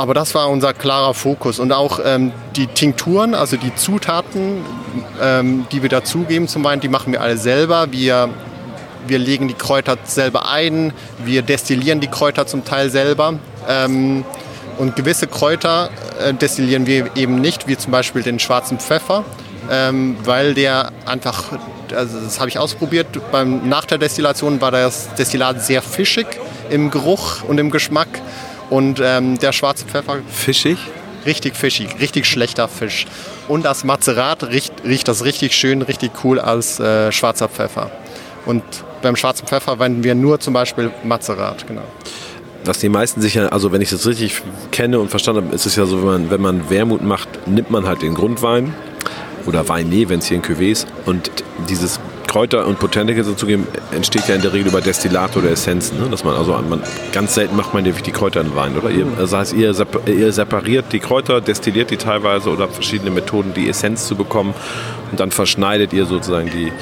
aber 0.00 0.14
das 0.14 0.34
war 0.34 0.48
unser 0.48 0.72
klarer 0.72 1.14
Fokus. 1.14 1.58
Und 1.58 1.72
auch 1.72 2.00
ähm, 2.04 2.32
die 2.56 2.66
Tinkturen, 2.66 3.34
also 3.34 3.56
die 3.56 3.74
Zutaten, 3.74 4.64
ähm, 5.20 5.66
die 5.70 5.82
wir 5.82 5.88
dazugeben 5.88 6.48
zum 6.48 6.64
Wein, 6.64 6.80
die 6.80 6.88
machen 6.88 7.12
wir 7.12 7.20
alle 7.20 7.36
selber. 7.36 7.92
Wir, 7.92 8.30
wir 9.06 9.18
legen 9.18 9.46
die 9.46 9.54
Kräuter 9.54 9.98
selber 10.04 10.48
ein, 10.48 10.92
wir 11.24 11.42
destillieren 11.42 12.00
die 12.00 12.08
Kräuter 12.08 12.46
zum 12.46 12.64
Teil 12.64 12.90
selber. 12.90 13.34
Ähm, 13.68 14.24
und 14.78 14.96
gewisse 14.96 15.26
Kräuter 15.26 15.90
äh, 16.18 16.32
destillieren 16.32 16.86
wir 16.86 17.14
eben 17.14 17.40
nicht, 17.40 17.68
wie 17.68 17.76
zum 17.76 17.92
Beispiel 17.92 18.22
den 18.22 18.38
schwarzen 18.38 18.78
Pfeffer, 18.78 19.24
ähm, 19.70 20.16
weil 20.24 20.54
der 20.54 20.92
einfach, 21.04 21.44
also 21.94 22.18
das 22.18 22.40
habe 22.40 22.48
ich 22.48 22.58
ausprobiert, 22.58 23.06
beim, 23.30 23.68
nach 23.68 23.84
der 23.84 23.98
Destillation 23.98 24.62
war 24.62 24.70
das 24.70 25.14
Destillat 25.16 25.62
sehr 25.62 25.82
fischig 25.82 26.26
im 26.70 26.90
Geruch 26.90 27.44
und 27.44 27.58
im 27.58 27.70
Geschmack. 27.70 28.08
Und 28.70 29.00
ähm, 29.02 29.38
der 29.38 29.52
schwarze 29.52 29.84
Pfeffer 29.84 30.20
Fischig? 30.28 30.78
richtig 31.26 31.56
fischig, 31.56 32.00
richtig 32.00 32.26
schlechter 32.26 32.68
Fisch. 32.68 33.06
Und 33.48 33.64
das 33.64 33.84
Mazerat 33.84 34.44
riecht, 34.44 34.72
riecht 34.84 35.08
das 35.08 35.24
richtig 35.24 35.54
schön, 35.54 35.82
richtig 35.82 36.12
cool 36.24 36.40
als 36.40 36.80
äh, 36.80 37.12
schwarzer 37.12 37.48
Pfeffer. 37.48 37.90
Und 38.46 38.62
beim 39.02 39.16
schwarzen 39.16 39.46
Pfeffer 39.46 39.72
verwenden 39.72 40.04
wir 40.04 40.14
nur 40.14 40.40
zum 40.40 40.54
Beispiel 40.54 40.90
Mazerat, 41.04 41.66
genau. 41.66 41.82
was 42.64 42.78
die 42.78 42.88
meisten 42.88 43.20
sich 43.20 43.34
ja, 43.34 43.46
also 43.46 43.72
wenn 43.72 43.80
ich 43.80 43.90
das 43.90 44.06
richtig 44.06 44.42
kenne 44.70 44.98
und 44.98 45.10
verstanden 45.10 45.44
habe, 45.44 45.54
ist 45.54 45.66
es 45.66 45.76
ja 45.76 45.86
so, 45.86 45.98
wenn 45.98 46.06
man, 46.06 46.30
wenn 46.30 46.40
man 46.40 46.70
Wermut 46.70 47.02
macht, 47.02 47.46
nimmt 47.46 47.70
man 47.70 47.86
halt 47.86 48.02
den 48.02 48.14
Grundwein 48.14 48.74
oder 49.46 49.68
Weinet, 49.68 50.08
wenn 50.08 50.20
es 50.20 50.26
hier 50.26 50.36
in 50.36 50.42
Cuvée 50.42 50.70
ist 50.70 50.86
und 51.06 51.30
dieses 51.68 52.00
Kräuter 52.30 52.64
und 52.64 52.78
Botanicals 52.78 53.26
dazugeben, 53.26 53.66
entsteht 53.90 54.28
ja 54.28 54.36
in 54.36 54.42
der 54.42 54.52
Regel 54.52 54.68
über 54.68 54.80
Destillat 54.80 55.36
oder 55.36 55.50
Essenzen. 55.50 56.00
Ne? 56.00 56.08
Dass 56.08 56.22
man, 56.22 56.36
also 56.36 56.52
man, 56.52 56.80
ganz 57.10 57.34
selten 57.34 57.56
macht 57.56 57.74
man 57.74 57.84
wirklich 57.84 58.04
die 58.04 58.12
Kräuter 58.12 58.40
in 58.40 58.54
Wein, 58.54 58.78
oder? 58.78 58.88
Ihr, 58.88 59.04
das 59.18 59.32
heißt, 59.32 59.52
ihr, 59.52 59.74
ihr 60.06 60.32
separiert 60.32 60.86
die 60.92 61.00
Kräuter, 61.00 61.40
destilliert 61.40 61.90
die 61.90 61.96
teilweise 61.96 62.50
oder 62.50 62.62
habt 62.62 62.74
verschiedene 62.74 63.10
Methoden, 63.10 63.52
die 63.52 63.68
Essenz 63.68 64.06
zu 64.06 64.14
bekommen 64.14 64.54
und 65.10 65.18
dann 65.18 65.32
verschneidet 65.32 65.92
ihr 65.92 66.06
sozusagen 66.06 66.48
die 66.50 66.72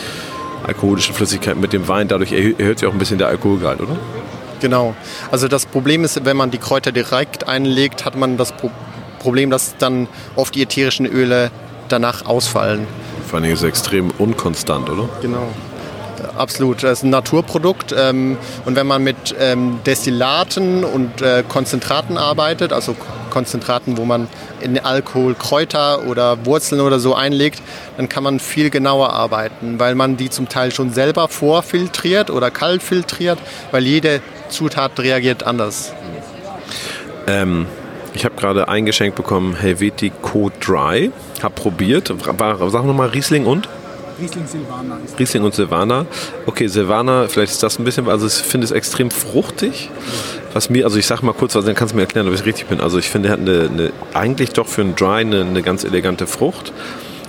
alkoholischen 0.67 1.15
Flüssigkeiten 1.15 1.63
mit 1.63 1.73
dem 1.73 1.89
Wein. 1.89 2.09
Dadurch 2.09 2.33
erhö- 2.33 2.59
erhöht 2.61 2.81
sich 2.81 2.87
auch 2.87 2.93
ein 2.93 2.99
bisschen 2.99 3.17
der 3.17 3.29
Alkoholgehalt, 3.29 3.81
oder? 3.81 3.97
Genau. 4.61 4.95
Also 5.31 5.49
das 5.49 5.65
Problem 5.65 6.05
ist, 6.05 6.27
wenn 6.27 6.37
man 6.37 6.51
die 6.51 6.59
Kräuter 6.59 6.93
direkt 6.93 7.49
einlegt, 7.49 8.05
hat 8.05 8.17
man 8.17 8.37
das 8.37 8.53
Pro 8.53 8.71
Problem, 9.19 9.51
dass 9.51 9.77
dann 9.79 10.09
oft 10.37 10.55
die 10.55 10.63
ätherischen 10.63 11.07
Öle 11.07 11.51
danach 11.89 12.27
ausfallen. 12.27 12.87
Vor 13.29 13.41
allem 13.41 13.53
ist 13.53 13.61
es 13.61 13.69
extrem 13.69 14.11
unkonstant, 14.19 14.89
oder? 14.89 15.09
Genau. 15.21 15.49
Absolut, 16.37 16.83
das 16.83 16.99
ist 16.99 17.05
ein 17.05 17.11
Naturprodukt 17.11 17.95
ähm, 17.97 18.37
und 18.65 18.75
wenn 18.75 18.87
man 18.87 19.05
mit 19.05 19.35
ähm, 19.39 19.79
Destillaten 19.87 20.83
und 20.83 21.23
äh, 21.23 21.45
Konzentraten 21.49 22.17
arbeitet, 22.17 22.73
also 22.73 22.97
Konzentraten, 23.31 23.97
wo 23.97 24.05
man 24.05 24.29
in 24.61 24.79
Alkohol 24.79 25.35
Kräuter 25.35 26.07
oder 26.07 26.45
Wurzeln 26.45 26.81
oder 26.81 26.99
so 26.99 27.15
einlegt, 27.15 27.63
dann 27.97 28.09
kann 28.09 28.25
man 28.25 28.41
viel 28.41 28.71
genauer 28.71 29.13
arbeiten, 29.13 29.79
weil 29.79 29.95
man 29.95 30.17
die 30.17 30.31
zum 30.31 30.49
Teil 30.49 30.73
schon 30.73 30.93
selber 30.93 31.29
vorfiltriert 31.29 32.31
oder 32.31 32.51
kalt 32.51 32.83
filtriert, 32.83 33.39
weil 33.71 33.85
jede 33.85 34.21
Zutat 34.49 34.99
reagiert 34.99 35.45
anders. 35.45 35.93
Ähm, 37.27 37.67
ich 38.15 38.25
habe 38.25 38.35
gerade 38.37 38.69
eingeschenkt 38.69 39.17
bekommen 39.17 39.55
Helvetico 39.55 40.51
Dry. 40.61 41.13
Hab 41.43 41.55
probiert. 41.55 42.13
War, 42.39 42.71
sag 42.71 42.85
nochmal 42.85 43.09
Riesling 43.09 43.47
und? 43.47 43.69
Riesling 44.21 44.47
Silvaner 44.47 44.99
ist 45.05 45.19
Riesling 45.19 45.45
und 45.45 45.55
Silvaner. 45.55 46.07
Okay, 46.47 46.67
Silvaner, 46.67 47.29
vielleicht 47.29 47.53
ist 47.53 47.63
das 47.63 47.79
ein 47.79 47.85
bisschen, 47.85 48.09
also 48.09 48.27
ich 48.27 48.33
finde 48.33 48.65
es 48.65 48.73
extrem 48.73 49.11
fruchtig. 49.11 49.91
Was 50.53 50.71
mir, 50.71 50.85
also 50.85 50.99
ich 50.99 51.07
sag 51.07 51.23
mal 51.23 51.35
kurz, 51.35 51.55
also 51.55 51.67
dann 51.67 51.77
kannst 51.77 51.93
du 51.93 51.97
mir 51.97 52.03
erklären, 52.03 52.27
ob 52.27 52.35
ich 52.35 52.45
richtig 52.45 52.67
bin. 52.67 52.81
Also 52.81 52.99
ich 52.99 53.09
finde, 53.09 53.29
er 53.29 53.33
hat 53.35 53.41
eine, 53.41 53.71
eine 53.73 53.93
eigentlich 54.15 54.51
doch 54.51 54.67
für 54.67 54.81
einen 54.81 54.97
Dry 54.97 55.21
eine, 55.21 55.43
eine 55.43 55.63
ganz 55.63 55.85
elegante 55.85 56.27
Frucht. 56.27 56.73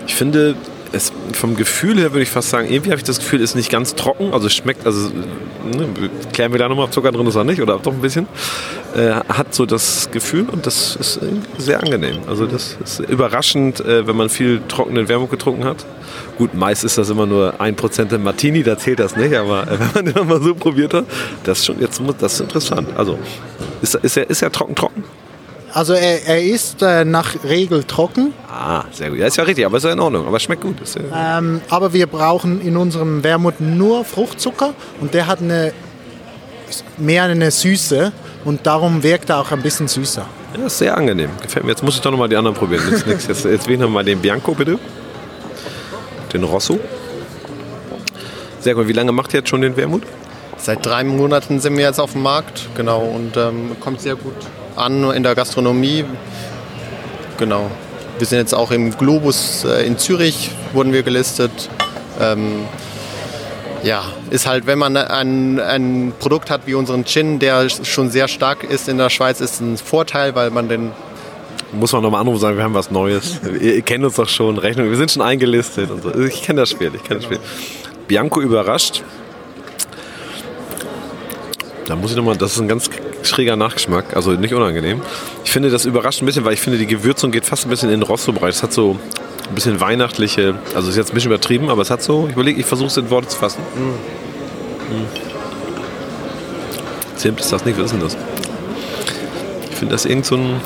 Ich 0.08 0.16
finde, 0.16 0.56
es, 0.92 1.12
vom 1.34 1.56
Gefühl 1.56 1.98
her 1.98 2.14
würde 2.14 2.24
ich 2.24 2.32
fast 2.32 2.50
sagen, 2.50 2.68
irgendwie 2.72 2.90
habe 2.90 2.98
ich 2.98 3.04
das 3.04 3.20
Gefühl, 3.20 3.42
ist 3.42 3.56
nicht 3.56 3.70
ganz 3.70 3.96
trocken. 3.96 4.34
Also 4.34 4.48
es 4.48 4.54
schmeckt, 4.54 4.86
also 4.86 5.10
ne, 5.10 6.10
klären 6.34 6.52
wir 6.52 6.60
da 6.60 6.68
nochmal, 6.68 6.86
ob 6.86 6.94
Zucker 6.94 7.12
drin 7.12 7.28
ist 7.28 7.36
oder 7.36 7.46
nicht, 7.46 7.62
oder 7.62 7.78
doch 7.78 7.94
ein 7.94 8.02
bisschen. 8.02 8.28
Äh, 8.96 9.12
hat 9.30 9.54
so 9.54 9.68
das 9.68 10.10
Gefühl 10.12 10.50
und 10.50 10.66
das 10.66 10.96
ist 10.96 11.20
sehr 11.60 11.80
angenehm. 11.80 12.18
Also 12.28 12.48
das 12.48 12.78
ist 12.84 13.00
überraschend, 13.02 13.82
äh, 13.82 14.08
wenn 14.08 14.16
man 14.16 14.30
viel 14.30 14.62
trockenen 14.68 15.08
Wermut 15.08 15.30
getrunken 15.30 15.64
hat. 15.64 15.86
Gut, 16.40 16.56
meist 16.56 16.84
ist 16.84 16.98
das 16.98 17.10
immer 17.10 17.28
nur 17.28 17.62
ein 17.62 17.76
Prozent 17.76 18.12
im 18.14 18.24
Martini, 18.24 18.64
da 18.64 18.78
zählt 18.80 19.00
das 19.00 19.16
nicht, 19.16 19.36
aber 19.36 19.68
äh, 19.68 19.80
wenn 19.80 19.90
man 19.94 20.14
den 20.14 20.28
mal 20.28 20.42
so 20.42 20.56
probiert 20.56 20.96
hat, 20.96 21.06
das 21.44 21.60
ist 21.60 21.66
schon 21.68 21.80
jetzt 21.80 22.02
das 22.20 22.34
ist 22.34 22.40
interessant. 22.40 22.90
Also 22.96 23.20
ist, 23.82 23.94
ist 23.96 24.18
er, 24.18 24.28
ist 24.28 24.42
er 24.42 24.52
trocken 24.52 24.74
trocken? 24.74 25.04
Also 25.74 25.94
er, 25.94 26.26
er 26.26 26.44
ist 26.44 26.82
äh, 26.82 27.06
nach 27.06 27.44
Regel 27.44 27.84
trocken. 27.84 28.34
Ah, 28.52 28.86
sehr 28.92 29.10
gut. 29.10 29.20
Ja, 29.20 29.28
ist 29.28 29.38
ja 29.38 29.44
richtig, 29.44 29.66
aber 29.66 29.78
ist 29.78 29.84
ja 29.84 29.92
in 29.92 30.00
Ordnung. 30.00 30.26
Aber 30.28 30.40
schmeckt 30.40 30.64
gut. 30.64 30.78
Ja 31.12 31.38
ähm, 31.38 31.62
aber 31.70 31.94
wir 31.94 32.08
brauchen 32.08 32.60
in 32.62 32.76
unserem 32.76 33.24
Wermut 33.24 33.62
nur 33.62 34.04
Fruchtzucker 34.04 34.74
und 35.00 35.14
der 35.14 35.28
hat 35.28 35.42
eine, 35.42 35.74
mehr 36.98 37.24
eine 37.24 37.52
Süße 37.52 38.12
und 38.46 38.66
darum 38.66 39.04
wirkt 39.04 39.30
er 39.30 39.40
auch 39.40 39.52
ein 39.52 39.62
bisschen 39.62 39.88
süßer. 39.88 40.26
Ja, 40.58 40.66
ist 40.66 40.78
sehr 40.78 40.98
angenehm. 40.98 41.30
Gefällt 41.42 41.66
mir. 41.66 41.72
Jetzt 41.72 41.84
muss 41.84 41.96
ich 41.96 42.02
doch 42.02 42.12
nochmal 42.12 42.30
die 42.30 42.36
anderen 42.36 42.56
probieren. 42.56 42.84
Jetzt, 42.90 43.08
jetzt, 43.08 43.28
jetzt, 43.28 43.46
jetzt 43.46 43.68
wählen 43.68 43.82
wir 43.82 43.88
mal 43.88 44.04
den 44.04 44.20
Bianco 44.20 44.54
bitte. 44.54 44.80
Den 46.34 46.44
Rosso. 46.44 46.80
Sehr 48.60 48.76
gut. 48.76 48.88
Wie 48.88 48.94
lange 48.94 49.12
macht 49.12 49.34
ihr 49.34 49.40
jetzt 49.40 49.50
schon 49.50 49.62
den 49.62 49.76
Wermut? 49.78 50.04
Seit 50.58 50.86
drei 50.86 51.04
Monaten 51.04 51.60
sind 51.60 51.78
wir 51.78 51.86
jetzt 51.86 52.00
auf 52.00 52.12
dem 52.12 52.24
Markt, 52.24 52.68
genau, 52.76 53.00
und 53.00 53.38
ähm, 53.38 53.78
kommt 53.80 54.02
sehr 54.02 54.16
gut 54.16 54.36
an 54.76 55.10
in 55.12 55.24
der 55.24 55.34
Gastronomie. 55.34 56.04
Genau. 57.38 57.72
Wir 58.18 58.28
sind 58.28 58.40
jetzt 58.40 58.54
auch 58.54 58.72
im 58.72 58.98
Globus 58.98 59.64
äh, 59.64 59.88
in 59.88 59.98
Zürich, 59.98 60.52
wurden 60.74 60.92
wir 60.92 61.04
gelistet. 61.04 61.70
Ähm, 62.20 62.66
ja, 63.84 64.04
ist 64.30 64.48
halt, 64.48 64.66
wenn 64.68 64.78
man 64.78 64.98
ein, 64.98 65.60
ein 65.60 66.14
Produkt 66.20 66.50
hat 66.50 66.62
wie 66.66 66.74
unseren 66.74 67.06
Gin, 67.06 67.40
der 67.40 67.70
schon 67.70 68.10
sehr 68.10 68.28
stark 68.28 68.64
ist 68.64 68.88
in 68.90 68.98
der 68.98 69.10
Schweiz, 69.10 69.42
ist 69.42 69.62
ein 69.62 69.78
Vorteil, 69.78 70.36
weil 70.36 70.52
man 70.52 70.70
den 70.70 70.92
muss 71.72 71.92
man 71.94 72.02
nochmal 72.02 72.22
anrufen 72.22 72.36
und 72.36 72.42
sagen, 72.42 72.58
wir 72.58 72.64
haben 72.64 72.74
was 72.74 72.90
Neues. 72.90 73.40
ihr, 73.62 73.82
kennt 73.84 74.04
uns 74.04 74.16
doch 74.16 74.28
schon, 74.28 74.58
Rechnung, 74.58 74.90
wir 74.90 74.98
sind 74.98 75.12
schon 75.12 75.22
eingelistet 75.22 75.92
und 75.92 76.02
so. 76.02 76.16
Ich 76.20 76.42
kenne 76.42 76.62
das 76.62 76.72
Spiel, 76.72 76.92
ich 76.96 77.04
kenne 77.04 77.20
das 77.20 77.26
Spiel. 77.26 77.40
Bianco 78.08 78.42
überrascht. 78.42 79.04
Da 81.86 81.96
muss 81.96 82.12
ich 82.12 82.18
nochmal, 82.18 82.38
das 82.38 82.54
ist 82.54 82.60
ein 82.60 82.68
ganz 82.68 82.90
schräger 83.24 83.56
Nachgeschmack, 83.56 84.16
also 84.16 84.32
nicht 84.32 84.54
unangenehm. 84.54 85.02
Ich 85.44 85.52
finde, 85.52 85.70
das 85.70 85.86
überrascht 85.86 86.22
ein 86.22 86.26
bisschen, 86.26 86.46
weil 86.46 86.54
ich 86.54 86.62
finde, 86.62 86.80
die 86.80 86.88
Gewürzung 86.88 87.32
geht 87.32 87.46
fast 87.46 87.66
ein 87.66 87.70
bisschen 87.70 87.90
in 87.90 88.00
den 88.00 88.08
Rosso-Bereich. 88.08 88.56
Es 88.56 88.64
hat 88.64 88.74
so 88.74 89.00
ein 89.50 89.56
bisschen 89.56 89.80
weihnachtliche, 89.80 90.56
also 90.76 90.90
ist 90.90 90.96
jetzt 90.96 91.12
ein 91.12 91.16
bisschen 91.16 91.32
übertrieben, 91.32 91.70
aber 91.70 91.82
es 91.82 91.90
hat 91.90 92.02
so, 92.02 92.28
ich 92.28 92.34
überlege, 92.34 92.60
ich 92.60 92.66
versuche 92.66 92.88
es 92.88 92.98
in 92.98 93.10
Worte 93.10 93.28
zu 93.28 93.38
fassen. 93.38 93.62
Mm. 93.76 94.94
Mm. 94.94 95.08
Zimt 97.16 97.40
ist 97.40 97.52
das 97.52 97.66
nicht, 97.66 97.78
was 97.78 97.86
ist 97.86 97.94
denn 97.94 98.02
das? 98.02 98.18
Ich 99.70 99.76
finde 99.76 99.94
das 99.94 100.06
irgend 100.06 100.26
so 100.26 100.36
ein 100.36 100.62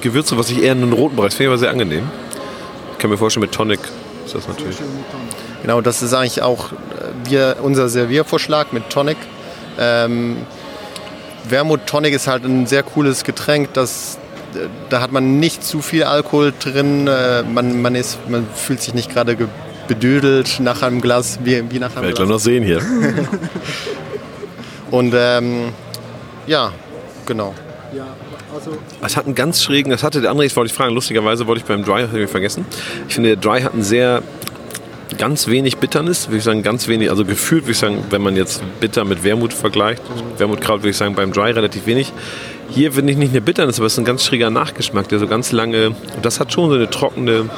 Gewürz, 0.00 0.32
was 0.36 0.50
ich 0.50 0.62
eher 0.62 0.72
in 0.72 0.80
den 0.80 0.92
roten 0.92 1.16
Bereich 1.16 1.34
finde, 1.34 1.50
aber 1.50 1.58
sehr 1.58 1.70
angenehm. 1.70 2.10
Ich 2.92 2.98
kann 2.98 3.10
mir 3.10 3.18
vorstellen, 3.18 3.42
mit 3.42 3.52
Tonic 3.52 3.80
ist 4.24 4.34
das 4.34 4.48
natürlich. 4.48 4.76
Genau, 5.62 5.80
das 5.80 6.02
ist 6.02 6.12
eigentlich 6.14 6.42
auch 6.42 6.72
äh, 6.72 6.76
wir, 7.24 7.56
unser 7.62 7.88
Serviervorschlag 7.88 8.72
mit 8.72 8.90
Tonic. 8.90 9.16
Ähm, 9.78 10.38
Wermut 11.48 11.86
Tonic 11.86 12.14
ist 12.14 12.26
halt 12.26 12.44
ein 12.44 12.66
sehr 12.66 12.82
cooles 12.82 13.24
Getränk, 13.24 13.72
das 13.74 14.18
da 14.90 15.00
hat 15.00 15.12
man 15.12 15.38
nicht 15.38 15.64
zu 15.64 15.82
viel 15.82 16.04
Alkohol 16.04 16.52
drin. 16.58 17.06
Äh, 17.06 17.42
man, 17.42 17.82
man, 17.82 17.94
ist, 17.94 18.18
man 18.28 18.46
fühlt 18.54 18.80
sich 18.80 18.94
nicht 18.94 19.12
gerade 19.12 19.36
bedödelt 19.88 20.60
nach 20.60 20.82
einem 20.82 21.00
Glas, 21.00 21.40
wie, 21.44 21.70
wie 21.70 21.78
nach 21.78 21.94
einem 21.96 22.14
Glas. 22.14 22.28
noch 22.28 22.40
sehen 22.40 22.64
hier. 22.64 22.80
Und 24.90 25.14
ähm, 25.16 25.72
ja, 26.46 26.72
genau. 27.26 27.54
Ja, 27.94 28.06
also 28.54 28.76
es 29.02 29.16
hat 29.16 29.26
einen 29.26 29.34
ganz 29.34 29.62
schrägen, 29.62 29.90
das 29.90 30.02
hatte 30.02 30.20
der 30.20 30.30
andere, 30.30 30.46
ich 30.46 30.56
wollte 30.56 30.70
ich 30.70 30.76
fragen, 30.76 30.94
lustigerweise 30.94 31.46
wollte 31.46 31.60
ich 31.60 31.66
beim 31.66 31.84
Dry, 31.84 32.02
habe 32.02 32.22
ich 32.22 32.30
vergessen. 32.30 32.66
Ich 33.08 33.14
finde, 33.14 33.30
der 33.30 33.36
Dry 33.36 33.62
hat 33.62 33.72
einen 33.72 33.82
sehr 33.82 34.22
ganz 35.18 35.46
wenig 35.46 35.78
Bitternis, 35.78 36.28
würde 36.28 36.38
ich 36.38 36.44
sagen, 36.44 36.62
ganz 36.62 36.88
wenig, 36.88 37.10
also 37.10 37.24
gefühlt 37.24 37.64
würde 37.64 37.72
ich 37.72 37.78
sagen, 37.78 38.04
wenn 38.10 38.22
man 38.22 38.36
jetzt 38.36 38.62
bitter 38.80 39.04
mit 39.04 39.24
Wermut 39.24 39.52
vergleicht, 39.52 40.02
Wermutkraut 40.38 40.80
würde 40.80 40.90
ich 40.90 40.96
sagen, 40.96 41.14
beim 41.14 41.32
Dry 41.32 41.50
relativ 41.50 41.86
wenig. 41.86 42.12
Hier 42.70 42.92
finde 42.92 43.12
ich 43.12 43.18
nicht 43.18 43.30
eine 43.30 43.40
Bitternis, 43.40 43.78
aber 43.78 43.86
es 43.86 43.94
ist 43.94 43.98
ein 43.98 44.04
ganz 44.04 44.24
schräger 44.24 44.50
Nachgeschmack, 44.50 45.08
der 45.08 45.18
so 45.18 45.26
ganz 45.26 45.52
lange, 45.52 45.94
das 46.22 46.40
hat 46.40 46.52
schon 46.52 46.70
so 46.70 46.76
eine 46.76 46.88
trockene, 46.90 47.48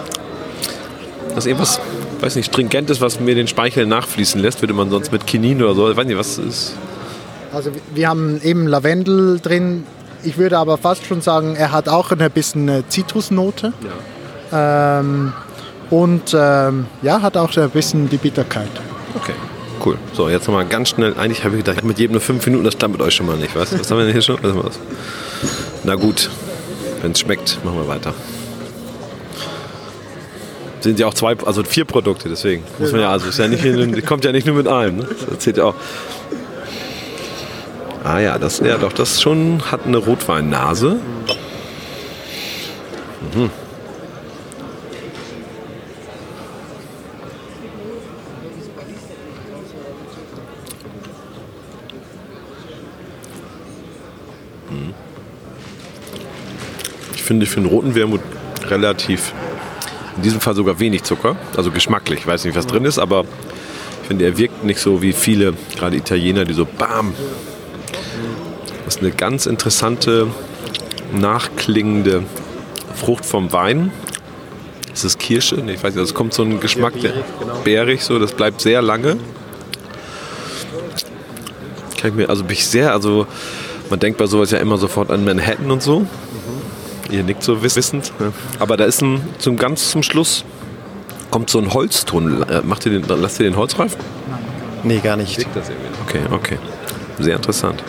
das 1.30 1.38
ist 1.38 1.46
irgendwas, 1.46 1.80
weiß 2.20 2.36
nicht, 2.36 2.46
stringentes, 2.46 3.00
was 3.00 3.20
mir 3.20 3.34
den 3.34 3.48
Speichel 3.48 3.86
nachfließen 3.86 4.40
lässt, 4.40 4.62
würde 4.62 4.74
man 4.74 4.90
sonst 4.90 5.12
mit 5.12 5.26
Kinin 5.26 5.62
oder 5.62 5.74
so, 5.74 5.90
ich 5.90 5.96
weiß 5.96 6.06
nicht, 6.06 6.18
was 6.18 6.38
ist. 6.38 6.74
Also 7.52 7.70
wir 7.94 8.08
haben 8.08 8.40
eben 8.42 8.66
Lavendel 8.66 9.40
drin, 9.40 9.84
ich 10.24 10.36
würde 10.36 10.58
aber 10.58 10.76
fast 10.76 11.06
schon 11.06 11.20
sagen, 11.20 11.54
er 11.56 11.72
hat 11.72 11.88
auch 11.88 12.10
ein 12.10 12.30
bisschen 12.30 12.84
Zitrusnote. 12.88 13.72
Ja. 14.50 15.00
Ähm, 15.00 15.32
und 15.90 16.34
ähm, 16.36 16.86
ja, 17.02 17.22
hat 17.22 17.36
auch 17.36 17.56
ein 17.56 17.70
bisschen 17.70 18.08
die 18.08 18.16
Bitterkeit. 18.16 18.68
Okay, 19.14 19.34
cool. 19.84 19.96
So, 20.12 20.28
jetzt 20.28 20.46
nochmal 20.46 20.66
ganz 20.66 20.90
schnell. 20.90 21.14
Eigentlich 21.16 21.44
habe 21.44 21.56
ich 21.56 21.64
gedacht, 21.64 21.84
mit 21.84 21.98
jedem 21.98 22.12
nur 22.12 22.20
fünf 22.20 22.44
Minuten, 22.46 22.64
das 22.64 22.74
stammt 22.74 22.94
mit 22.94 23.02
euch 23.02 23.14
schon 23.14 23.26
mal 23.26 23.36
nicht. 23.36 23.54
Was, 23.54 23.78
was 23.78 23.90
haben 23.90 23.98
wir 23.98 24.04
denn 24.04 24.12
hier 24.12 24.22
schon? 24.22 24.38
Na 25.84 25.94
gut, 25.94 26.30
wenn 27.02 27.12
es 27.12 27.20
schmeckt, 27.20 27.58
machen 27.64 27.78
wir 27.78 27.88
weiter. 27.88 28.14
Sind 30.80 30.98
ja 30.98 31.06
auch 31.06 31.14
zwei, 31.14 31.36
also 31.44 31.64
vier 31.64 31.84
Produkte, 31.84 32.28
deswegen 32.28 32.62
muss 32.78 32.92
man 32.92 33.00
ja, 33.00 33.10
also 33.10 33.28
ist 33.28 33.38
ja 33.38 33.48
nicht, 33.48 34.06
kommt 34.06 34.24
ja 34.24 34.32
nicht 34.32 34.46
nur 34.46 34.56
mit 34.56 34.68
einem. 34.68 34.98
Ne? 34.98 35.08
Das 35.08 35.28
erzählt 35.28 35.56
ja 35.56 35.64
auch. 35.64 35.74
Ah 38.04 38.20
ja, 38.20 38.38
das, 38.38 38.60
ja 38.60 38.78
doch, 38.78 38.92
das 38.92 39.20
schon 39.20 39.62
hat 39.70 39.84
eine 39.84 39.96
Rotweinnase. 39.96 40.96
Mhm. 43.34 43.50
Finde 57.26 57.44
ich 57.44 57.50
für 57.50 57.58
einen 57.58 57.66
roten 57.66 57.94
Wermut 57.94 58.20
relativ, 58.68 59.32
in 60.16 60.22
diesem 60.22 60.40
Fall 60.40 60.54
sogar 60.54 60.78
wenig 60.78 61.02
Zucker, 61.02 61.36
also 61.56 61.70
geschmacklich. 61.72 62.20
Ich 62.20 62.26
weiß 62.26 62.44
nicht, 62.44 62.56
was 62.56 62.66
drin 62.66 62.84
ist, 62.84 62.98
aber 62.98 63.24
ich 64.02 64.08
finde, 64.08 64.24
er 64.24 64.38
wirkt 64.38 64.64
nicht 64.64 64.78
so 64.78 65.02
wie 65.02 65.12
viele, 65.12 65.54
gerade 65.76 65.96
Italiener, 65.96 66.44
die 66.44 66.54
so 66.54 66.64
BAM. 66.64 67.12
Das 68.84 68.96
ist 68.96 69.02
eine 69.02 69.10
ganz 69.10 69.46
interessante, 69.46 70.28
nachklingende 71.12 72.22
Frucht 72.94 73.26
vom 73.26 73.52
Wein. 73.52 73.90
Ist 74.92 75.04
es 75.04 75.18
Kirsche? 75.18 75.56
Nee, 75.56 75.72
ich 75.72 75.82
weiß 75.82 75.94
nicht, 75.94 76.04
es 76.04 76.14
kommt 76.14 76.32
so 76.32 76.44
ein 76.44 76.60
Geschmack, 76.60 76.94
der 77.00 77.12
bärig, 77.64 78.02
so, 78.02 78.18
das 78.20 78.32
bleibt 78.32 78.60
sehr 78.60 78.80
lange. 78.80 79.16
Kann 82.00 82.10
ich 82.10 82.14
mir, 82.14 82.30
also 82.30 82.44
bin 82.44 82.52
ich 82.52 82.66
sehr, 82.66 82.92
also 82.92 83.26
man 83.90 83.98
denkt 83.98 84.18
bei 84.18 84.26
sowas 84.26 84.50
ja 84.50 84.58
immer 84.58 84.78
sofort 84.78 85.10
an 85.10 85.24
Manhattan 85.24 85.70
und 85.70 85.82
so. 85.82 86.06
Ihr 87.10 87.22
nickt 87.22 87.42
so 87.42 87.62
wissend. 87.62 88.12
Aber 88.58 88.76
da 88.76 88.84
ist 88.84 89.02
ein, 89.02 89.20
zum 89.38 89.56
ganz 89.56 89.90
zum 89.90 90.02
Schluss 90.02 90.44
kommt 91.30 91.50
so 91.50 91.58
ein 91.58 91.72
Holzton. 91.72 92.42
Äh, 92.48 92.62
macht 92.62 92.86
ihr 92.86 93.00
den, 93.00 93.04
lasst 93.20 93.38
ihr 93.40 93.44
den 93.44 93.56
Holzreifen? 93.56 94.00
Nee, 94.82 94.98
gar 94.98 95.16
nicht. 95.16 95.38
Okay, 96.06 96.20
okay. 96.30 96.58
Sehr 97.18 97.36
interessant. 97.36 97.82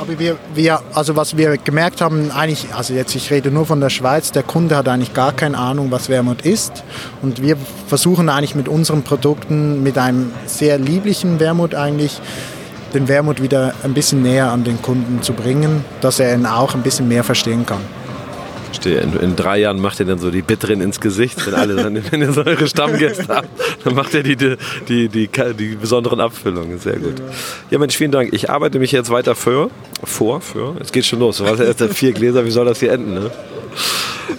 Aber 0.00 0.18
wir, 0.18 0.38
wir, 0.54 0.80
also 0.94 1.14
was 1.14 1.36
wir 1.36 1.58
gemerkt 1.58 2.00
haben, 2.00 2.30
eigentlich, 2.30 2.68
also 2.74 2.94
jetzt 2.94 3.14
ich 3.14 3.30
rede 3.30 3.50
nur 3.50 3.66
von 3.66 3.80
der 3.80 3.90
Schweiz, 3.90 4.32
der 4.32 4.42
Kunde 4.42 4.76
hat 4.76 4.88
eigentlich 4.88 5.12
gar 5.12 5.32
keine 5.32 5.58
Ahnung, 5.58 5.90
was 5.90 6.08
Wermut 6.08 6.40
ist. 6.42 6.84
Und 7.20 7.42
wir 7.42 7.56
versuchen 7.86 8.30
eigentlich 8.30 8.54
mit 8.54 8.66
unseren 8.66 9.02
Produkten, 9.02 9.82
mit 9.82 9.98
einem 9.98 10.32
sehr 10.46 10.78
lieblichen 10.78 11.38
Wermut 11.38 11.74
eigentlich, 11.74 12.18
den 12.94 13.08
Wermut 13.08 13.42
wieder 13.42 13.74
ein 13.82 13.94
bisschen 13.94 14.22
näher 14.22 14.50
an 14.50 14.64
den 14.64 14.80
Kunden 14.82 15.22
zu 15.22 15.32
bringen, 15.32 15.84
dass 16.00 16.20
er 16.20 16.34
ihn 16.34 16.46
auch 16.46 16.74
ein 16.74 16.82
bisschen 16.82 17.08
mehr 17.08 17.24
verstehen 17.24 17.66
kann. 17.66 17.80
In, 18.84 19.18
in, 19.20 19.36
drei 19.36 19.58
Jahren 19.58 19.80
macht 19.80 20.00
ihr 20.00 20.06
dann 20.06 20.18
so 20.18 20.30
die 20.30 20.42
Bitteren 20.42 20.80
ins 20.80 21.00
Gesicht, 21.00 21.44
wenn, 21.44 21.54
alle, 21.54 21.84
wenn 22.10 22.22
ihr 22.22 22.32
so 22.32 22.44
eure 22.44 22.66
Stammgäste 22.66 23.26
habt. 23.28 23.48
Dann 23.84 23.94
macht 23.94 24.14
ihr 24.14 24.22
die, 24.22 24.36
die, 24.36 24.56
die, 24.88 25.08
die, 25.08 25.28
die 25.28 25.74
besonderen 25.74 26.20
Abfüllungen. 26.20 26.78
Sehr 26.78 26.96
gut. 26.96 27.20
Ja, 27.70 27.78
Mensch, 27.78 27.96
vielen 27.96 28.12
Dank. 28.12 28.32
Ich 28.32 28.48
arbeite 28.48 28.78
mich 28.78 28.92
jetzt 28.92 29.10
weiter 29.10 29.34
für, 29.34 29.70
vor, 30.02 30.40
für. 30.40 30.76
Es 30.80 30.92
geht 30.92 31.04
schon 31.04 31.18
los. 31.18 31.38
Du 31.38 31.44
warst 31.44 31.58
ja 31.58 31.66
erst 31.66 31.82
vier 31.94 32.12
Gläser, 32.12 32.46
wie 32.46 32.50
soll 32.50 32.64
das 32.64 32.80
hier 32.80 32.92
enden? 32.92 33.14
Ne? 33.14 33.30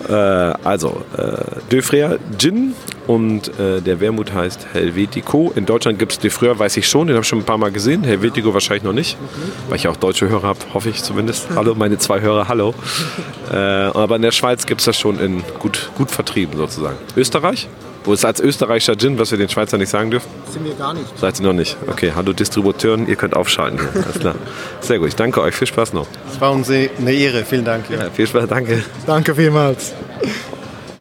Äh, 0.08 0.14
also, 0.14 1.02
äh, 1.18 1.72
Döfrea 1.72 2.18
Gin 2.38 2.74
und 3.08 3.48
äh, 3.60 3.82
der 3.82 4.00
Wermut 4.00 4.34
heißt 4.34 4.68
Helvetico. 4.74 5.52
In 5.56 5.66
Deutschland 5.66 6.00
gibt 6.00 6.14
es 6.14 6.20
Döfrea, 6.20 6.58
weiß 6.58 6.78
ich 6.78 6.88
schon, 6.88 7.08
den 7.08 7.16
habe 7.16 7.24
ich 7.24 7.28
schon 7.28 7.40
ein 7.40 7.46
paar 7.46 7.58
Mal 7.58 7.72
gesehen. 7.72 8.04
Helvetico 8.04 8.54
wahrscheinlich 8.54 8.84
noch 8.84 8.94
nicht, 8.94 9.18
weil 9.70 9.78
ich 9.78 9.88
auch 9.88 9.98
deutsche 9.98 10.30
Hörer 10.30 10.48
habe, 10.48 10.60
hoffe 10.74 10.90
ich 10.90 11.02
zumindest. 11.04 11.48
Hallo, 11.56 11.76
meine 11.76 11.98
zwei 11.98 12.22
Hörer, 12.22 12.48
hallo. 12.48 12.74
Äh, 13.52 13.56
aber 13.56 14.16
in 14.16 14.22
der 14.22 14.32
Schweiz 14.32 14.66
gibt 14.66 14.82
es 14.82 14.86
das 14.86 15.00
schon 15.00 15.20
in 15.20 15.44
gut, 15.60 15.90
gut 15.96 16.12
vertrieben 16.12 16.58
sozusagen. 16.58 16.98
Österreich? 17.16 17.68
Wo 18.04 18.14
ist 18.14 18.26
als 18.26 18.40
österreichischer 18.40 18.98
Gin, 18.98 19.20
was 19.20 19.32
wir 19.32 19.38
den 19.38 19.50
Schweizern 19.50 19.80
nicht 19.80 19.90
sagen 19.90 20.10
dürfen? 20.10 20.28
Sind 20.52 20.66
wir 20.66 20.74
gar 20.74 20.94
nicht. 20.94 21.06
Seid 21.20 21.40
ihr 21.40 21.46
noch 21.46 21.54
nicht? 21.54 21.78
Okay, 21.88 22.14
hallo 22.16 22.34
Distributeuren, 22.34 23.08
ihr 23.08 23.16
könnt 23.16 23.36
aufschalten. 23.36 23.80
Hier. 23.80 24.04
Alles 24.04 24.20
klar. 24.20 24.36
Sehr 24.80 25.00
gut, 25.00 25.10
ich 25.10 25.16
danke 25.16 25.42
euch. 25.42 25.54
Viel 25.54 25.68
Spaß 25.68 25.94
noch. 25.94 26.08
Es 26.32 26.42
war 26.42 26.52
uns 26.52 26.70
eine 26.70 27.14
Ehre. 27.14 27.46
Vielen 27.46 27.66
Dank. 27.66 27.90
Ja. 27.90 28.04
Ja, 28.04 28.10
viel 28.10 28.26
Spaß, 28.26 28.48
danke. 28.48 28.84
Danke 29.06 29.36
vielmals. 29.36 29.94